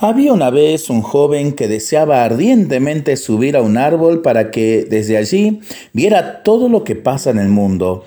[0.00, 5.16] Había una vez un joven que deseaba ardientemente subir a un árbol para que desde
[5.16, 5.60] allí
[5.92, 8.04] viera todo lo que pasa en el mundo.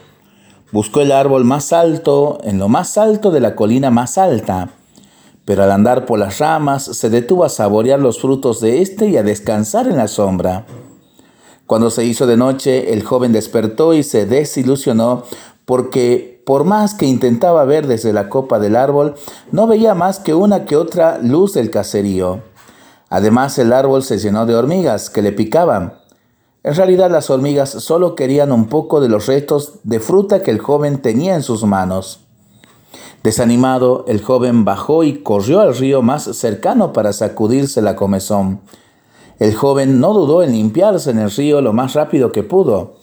[0.74, 4.72] Buscó el árbol más alto, en lo más alto de la colina más alta,
[5.46, 9.16] pero al andar por las ramas se detuvo a saborear los frutos de éste y
[9.16, 10.66] a descansar en la sombra.
[11.68, 15.24] Cuando se hizo de noche, el joven despertó y se desilusionó
[15.64, 19.16] porque por más que intentaba ver desde la copa del árbol,
[19.52, 22.40] no veía más que una que otra luz del caserío.
[23.10, 25.96] Además, el árbol se llenó de hormigas que le picaban.
[26.64, 30.60] En realidad, las hormigas solo querían un poco de los restos de fruta que el
[30.60, 32.22] joven tenía en sus manos.
[33.24, 38.62] Desanimado, el joven bajó y corrió al río más cercano para sacudirse la comezón.
[39.40, 42.97] El joven no dudó en limpiarse en el río lo más rápido que pudo.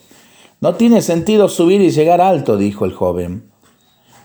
[0.64, 3.52] No tiene sentido subir y llegar alto, dijo el joven.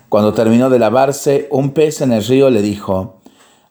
[0.07, 3.19] Cuando terminó de lavarse, un pez en el río le dijo,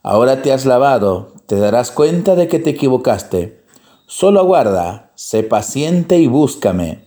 [0.02, 3.64] Ahora te has lavado, te darás cuenta de que te equivocaste.
[4.06, 7.06] Solo aguarda, sé paciente y búscame.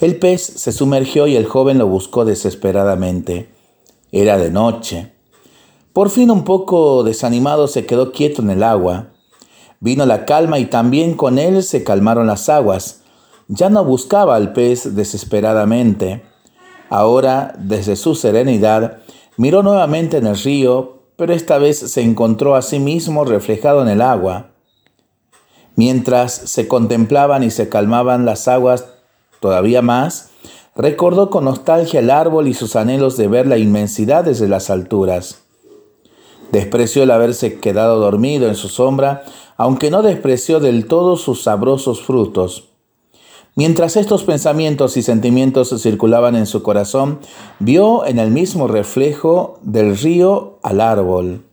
[0.00, 3.50] El pez se sumergió y el joven lo buscó desesperadamente.
[4.12, 5.12] Era de noche.
[5.92, 9.10] Por fin un poco desanimado se quedó quieto en el agua.
[9.80, 13.01] Vino la calma y también con él se calmaron las aguas
[13.48, 16.22] ya no buscaba al pez desesperadamente.
[16.88, 18.98] Ahora, desde su serenidad,
[19.36, 23.88] miró nuevamente en el río, pero esta vez se encontró a sí mismo reflejado en
[23.88, 24.50] el agua.
[25.74, 28.86] Mientras se contemplaban y se calmaban las aguas
[29.40, 30.30] todavía más,
[30.76, 35.42] recordó con nostalgia el árbol y sus anhelos de ver la inmensidad desde las alturas.
[36.50, 39.24] Despreció el haberse quedado dormido en su sombra,
[39.56, 42.71] aunque no despreció del todo sus sabrosos frutos.
[43.54, 47.18] Mientras estos pensamientos y sentimientos circulaban en su corazón,
[47.58, 51.44] vio en el mismo reflejo del río al árbol.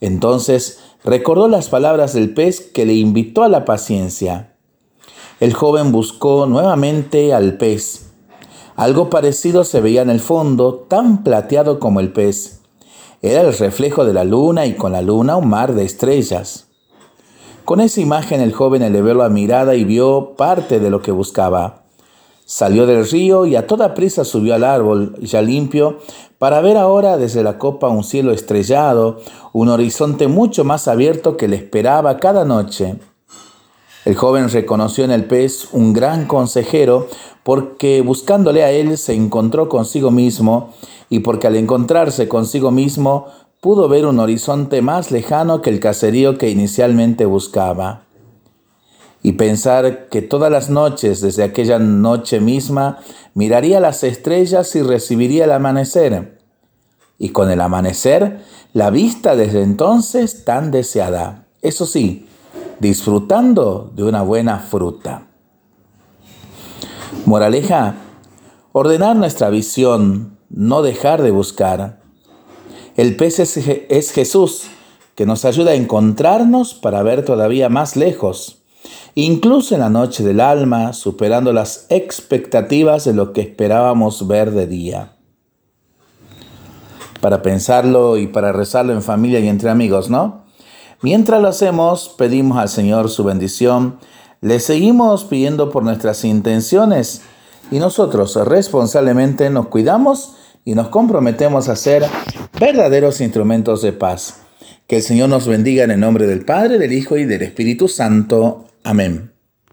[0.00, 4.54] Entonces recordó las palabras del pez que le invitó a la paciencia.
[5.40, 8.06] El joven buscó nuevamente al pez.
[8.76, 12.62] Algo parecido se veía en el fondo, tan plateado como el pez.
[13.20, 16.69] Era el reflejo de la luna y con la luna un mar de estrellas.
[17.70, 21.84] Con esa imagen el joven elevó la mirada y vio parte de lo que buscaba.
[22.44, 25.98] Salió del río y a toda prisa subió al árbol, ya limpio,
[26.38, 29.20] para ver ahora desde la copa un cielo estrellado,
[29.52, 32.96] un horizonte mucho más abierto que le esperaba cada noche.
[34.04, 37.06] El joven reconoció en el pez un gran consejero
[37.44, 40.74] porque buscándole a él se encontró consigo mismo
[41.08, 43.26] y porque al encontrarse consigo mismo
[43.60, 48.04] pudo ver un horizonte más lejano que el caserío que inicialmente buscaba.
[49.22, 52.98] Y pensar que todas las noches, desde aquella noche misma,
[53.34, 56.40] miraría las estrellas y recibiría el amanecer.
[57.18, 58.40] Y con el amanecer,
[58.72, 61.46] la vista desde entonces tan deseada.
[61.60, 62.26] Eso sí,
[62.78, 65.26] disfrutando de una buena fruta.
[67.26, 67.96] Moraleja,
[68.72, 71.99] ordenar nuestra visión, no dejar de buscar
[72.96, 74.64] el pez es, Jesús,
[75.14, 78.62] que nos ayuda a encontrarnos para ver todavía más lejos,
[79.14, 84.66] incluso en la noche del alma, superando las expectativas de lo que esperábamos ver de
[84.66, 85.16] día.
[87.20, 90.44] Para pensarlo y para rezarlo en familia y entre amigos, ¿no?
[91.02, 93.98] Mientras lo hacemos, pedimos al Señor su bendición,
[94.42, 97.22] le seguimos pidiendo por nuestras intenciones
[97.70, 100.34] y nosotros responsablemente nos cuidamos
[100.64, 102.04] y nos comprometemos a ser
[102.60, 104.42] verdaderos instrumentos de paz.
[104.86, 107.88] Que el Señor nos bendiga en el nombre del Padre, del Hijo y del Espíritu
[107.88, 108.66] Santo.
[108.84, 109.32] Amén.